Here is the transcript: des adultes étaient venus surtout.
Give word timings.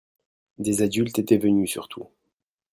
des 0.57 0.81
adultes 0.81 1.19
étaient 1.19 1.37
venus 1.37 1.69
surtout. 1.69 2.09